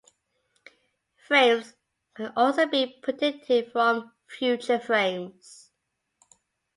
Frames 1.27 1.75
can 2.15 2.33
also 2.35 2.65
be 2.65 2.87
predicted 3.03 3.71
from 3.71 4.11
future 4.27 4.79
frames. 4.79 5.69